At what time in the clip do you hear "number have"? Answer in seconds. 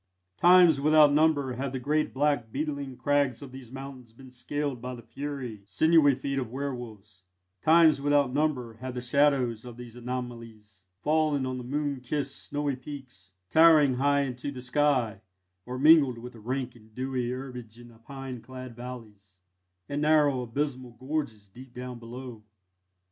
1.13-1.73, 8.33-8.95